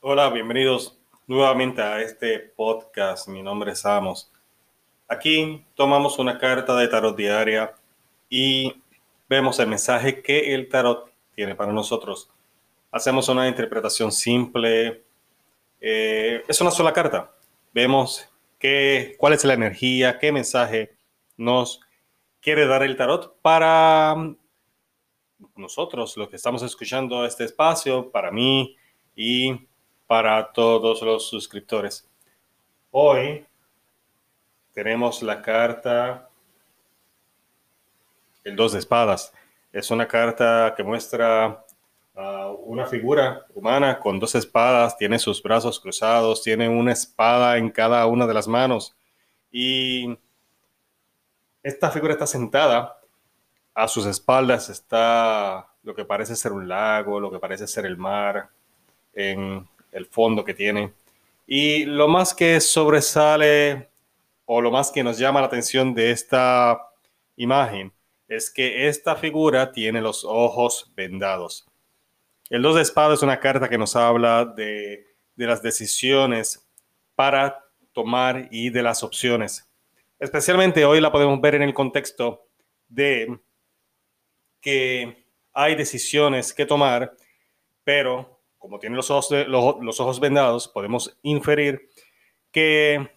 Hola, 0.00 0.28
bienvenidos 0.28 0.96
nuevamente 1.26 1.80
a 1.80 2.00
este 2.02 2.38
podcast. 2.38 3.28
Mi 3.28 3.42
nombre 3.42 3.72
es 3.72 3.84
Amos. 3.86 4.30
Aquí 5.08 5.64
tomamos 5.74 6.18
una 6.18 6.38
carta 6.38 6.76
de 6.76 6.86
tarot 6.86 7.16
diaria 7.16 7.74
y 8.28 8.82
vemos 9.28 9.58
el 9.58 9.68
mensaje 9.68 10.22
que 10.22 10.54
el 10.54 10.68
tarot 10.68 11.10
tiene 11.34 11.54
para 11.54 11.72
nosotros. 11.72 12.30
Hacemos 12.92 13.28
una 13.30 13.48
interpretación 13.48 14.12
simple. 14.12 15.02
Eh, 15.80 16.44
es 16.46 16.60
una 16.60 16.70
sola 16.70 16.92
carta. 16.92 17.32
Vemos 17.72 18.28
qué, 18.58 19.16
cuál 19.18 19.32
es 19.32 19.44
la 19.44 19.54
energía, 19.54 20.18
qué 20.18 20.30
mensaje 20.30 20.94
nos 21.38 21.80
quiere 22.42 22.66
dar 22.66 22.82
el 22.82 22.96
tarot 22.96 23.40
para 23.40 24.14
nosotros, 25.56 26.16
los 26.18 26.28
que 26.28 26.36
estamos 26.36 26.62
escuchando 26.62 27.24
este 27.24 27.44
espacio, 27.44 28.10
para 28.10 28.30
mí 28.30 28.76
y 29.16 29.66
para 30.06 30.52
todos 30.52 31.02
los 31.02 31.28
suscriptores. 31.28 32.08
Hoy 32.90 33.44
tenemos 34.72 35.22
la 35.22 35.42
carta 35.42 36.28
el 38.44 38.54
dos 38.54 38.72
de 38.72 38.78
espadas. 38.78 39.32
Es 39.72 39.90
una 39.90 40.06
carta 40.06 40.72
que 40.76 40.84
muestra 40.84 41.64
una 42.64 42.86
figura 42.86 43.44
humana 43.54 43.98
con 43.98 44.18
dos 44.18 44.34
espadas, 44.34 44.96
tiene 44.96 45.18
sus 45.18 45.42
brazos 45.42 45.78
cruzados, 45.78 46.42
tiene 46.42 46.66
una 46.68 46.92
espada 46.92 47.58
en 47.58 47.70
cada 47.70 48.06
una 48.06 48.26
de 48.26 48.32
las 48.32 48.48
manos 48.48 48.96
y 49.52 50.18
esta 51.62 51.90
figura 51.90 52.14
está 52.14 52.26
sentada. 52.26 52.98
A 53.74 53.88
sus 53.88 54.06
espaldas 54.06 54.70
está 54.70 55.68
lo 55.82 55.94
que 55.94 56.06
parece 56.06 56.36
ser 56.36 56.52
un 56.52 56.66
lago, 56.66 57.20
lo 57.20 57.30
que 57.30 57.38
parece 57.38 57.66
ser 57.66 57.84
el 57.84 57.98
mar 57.98 58.48
en 59.12 59.68
el 59.92 60.06
fondo 60.06 60.44
que 60.44 60.54
tiene. 60.54 60.92
Y 61.46 61.84
lo 61.84 62.08
más 62.08 62.34
que 62.34 62.60
sobresale 62.60 63.90
o 64.44 64.60
lo 64.60 64.70
más 64.70 64.90
que 64.90 65.04
nos 65.04 65.18
llama 65.18 65.40
la 65.40 65.46
atención 65.46 65.94
de 65.94 66.10
esta 66.10 66.90
imagen 67.36 67.92
es 68.28 68.50
que 68.50 68.88
esta 68.88 69.16
figura 69.16 69.72
tiene 69.72 70.00
los 70.00 70.24
ojos 70.24 70.92
vendados. 70.96 71.66
El 72.50 72.62
dos 72.62 72.76
de 72.76 72.82
espadas 72.82 73.18
es 73.18 73.22
una 73.22 73.40
carta 73.40 73.68
que 73.68 73.78
nos 73.78 73.96
habla 73.96 74.44
de, 74.44 75.06
de 75.34 75.46
las 75.46 75.62
decisiones 75.62 76.66
para 77.14 77.64
tomar 77.92 78.48
y 78.50 78.70
de 78.70 78.82
las 78.82 79.02
opciones. 79.02 79.68
Especialmente 80.18 80.84
hoy 80.84 81.00
la 81.00 81.12
podemos 81.12 81.40
ver 81.40 81.56
en 81.56 81.62
el 81.62 81.74
contexto 81.74 82.46
de 82.88 83.38
que 84.60 85.26
hay 85.52 85.74
decisiones 85.74 86.52
que 86.52 86.66
tomar, 86.66 87.16
pero 87.84 88.35
como 88.58 88.78
tiene 88.78 88.96
los 88.96 89.10
ojos, 89.10 89.30
los, 89.48 90.00
ojos 90.00 90.20
vendados, 90.20 90.68
podemos 90.68 91.16
inferir 91.22 91.88
que 92.50 93.10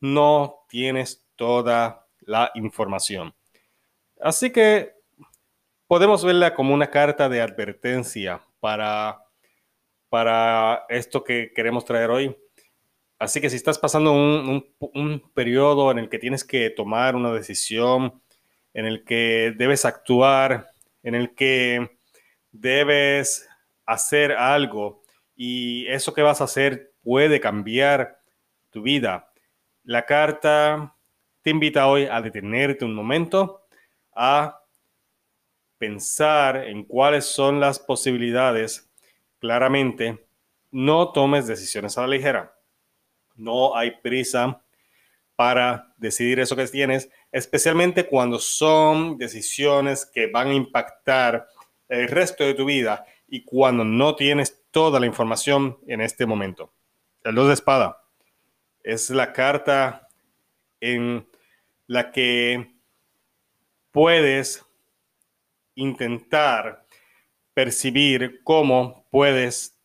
no 0.00 0.64
tienes 0.68 1.24
toda 1.36 2.06
la 2.20 2.50
información. 2.54 3.34
Así 4.20 4.50
que 4.50 4.92
podemos 5.86 6.24
verla 6.24 6.54
como 6.54 6.74
una 6.74 6.90
carta 6.90 7.28
de 7.28 7.40
advertencia 7.40 8.42
para, 8.60 9.24
para 10.08 10.84
esto 10.88 11.24
que 11.24 11.52
queremos 11.54 11.84
traer 11.84 12.10
hoy. 12.10 12.36
Así 13.18 13.40
que 13.40 13.50
si 13.50 13.56
estás 13.56 13.78
pasando 13.78 14.12
un, 14.12 14.64
un, 14.78 15.30
periodo 15.32 15.90
en 15.90 15.98
el 15.98 16.08
que 16.08 16.18
tienes 16.18 16.44
que 16.44 16.70
tomar 16.70 17.14
una 17.14 17.32
decisión, 17.32 18.20
en 18.74 18.86
el 18.86 19.04
que 19.04 19.54
debes 19.56 19.84
actuar, 19.84 20.68
en 21.02 21.14
el 21.14 21.34
que 21.34 21.98
debes 22.50 23.48
hacer 23.86 24.32
algo 24.32 25.02
y 25.34 25.86
eso 25.88 26.14
que 26.14 26.22
vas 26.22 26.40
a 26.40 26.44
hacer 26.44 26.92
puede 27.02 27.40
cambiar 27.40 28.20
tu 28.70 28.82
vida. 28.82 29.32
La 29.84 30.06
carta 30.06 30.96
te 31.42 31.50
invita 31.50 31.88
hoy 31.88 32.04
a 32.04 32.20
detenerte 32.20 32.84
un 32.84 32.94
momento, 32.94 33.66
a 34.14 34.60
pensar 35.78 36.56
en 36.68 36.84
cuáles 36.84 37.24
son 37.24 37.58
las 37.58 37.80
posibilidades. 37.80 38.88
Claramente, 39.40 40.24
no 40.70 41.10
tomes 41.10 41.48
decisiones 41.48 41.98
a 41.98 42.02
la 42.02 42.06
ligera. 42.06 42.54
No 43.34 43.76
hay 43.76 43.90
prisa 44.00 44.62
para 45.34 45.92
decidir 45.96 46.38
eso 46.38 46.54
que 46.54 46.66
tienes, 46.68 47.10
especialmente 47.32 48.06
cuando 48.06 48.38
son 48.38 49.18
decisiones 49.18 50.06
que 50.06 50.28
van 50.28 50.48
a 50.48 50.54
impactar 50.54 51.48
el 51.88 52.06
resto 52.08 52.44
de 52.44 52.54
tu 52.54 52.64
vida 52.64 53.04
y 53.32 53.44
cuando 53.44 53.82
no 53.82 54.14
tienes 54.14 54.62
toda 54.70 55.00
la 55.00 55.06
información 55.06 55.78
en 55.86 56.02
este 56.02 56.26
momento. 56.26 56.70
El 57.24 57.34
2 57.34 57.48
de 57.48 57.54
espada 57.54 58.04
es 58.82 59.08
la 59.08 59.32
carta 59.32 60.06
en 60.82 61.26
la 61.86 62.12
que 62.12 62.74
puedes 63.90 64.62
intentar 65.76 66.84
percibir 67.54 68.42
cómo 68.44 69.06
puedes 69.10 69.78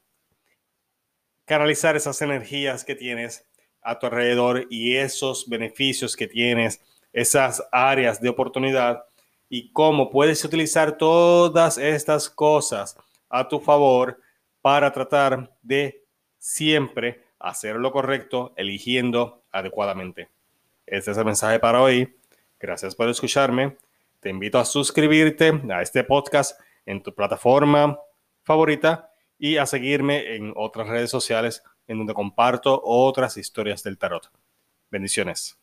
canalizar 1.45 1.95
esas 1.95 2.21
energías 2.21 2.83
que 2.83 2.95
tienes 2.95 3.45
a 3.81 3.97
tu 3.97 4.07
alrededor 4.07 4.67
y 4.69 4.97
esos 4.97 5.47
beneficios 5.47 6.17
que 6.17 6.27
tienes, 6.27 6.81
esas 7.13 7.63
áreas 7.71 8.19
de 8.19 8.27
oportunidad 8.27 9.05
y 9.47 9.71
cómo 9.71 10.09
puedes 10.09 10.43
utilizar 10.43 10.97
todas 10.97 11.77
estas 11.77 12.29
cosas 12.29 12.97
a 13.29 13.47
tu 13.47 13.59
favor 13.59 14.19
para 14.61 14.91
tratar 14.91 15.55
de 15.61 16.03
siempre 16.37 17.23
hacer 17.39 17.75
lo 17.75 17.91
correcto, 17.91 18.53
eligiendo 18.57 19.43
adecuadamente. 19.51 20.29
Este 20.85 21.11
es 21.11 21.17
el 21.17 21.25
mensaje 21.25 21.59
para 21.59 21.81
hoy. 21.81 22.15
Gracias 22.59 22.95
por 22.95 23.09
escucharme. 23.09 23.77
Te 24.19 24.29
invito 24.29 24.57
a 24.57 24.65
suscribirte 24.65 25.61
a 25.71 25.81
este 25.81 26.03
podcast 26.03 26.59
en 26.85 27.03
tu 27.03 27.13
plataforma 27.13 27.99
favorita 28.43 29.11
y 29.37 29.57
a 29.57 29.65
seguirme 29.65 30.35
en 30.35 30.53
otras 30.55 30.87
redes 30.87 31.11
sociales 31.11 31.63
en 31.87 31.99
donde 31.99 32.13
comparto 32.13 32.81
otras 32.83 33.37
historias 33.37 33.83
del 33.83 33.97
tarot. 33.97 34.31
Bendiciones. 34.89 35.57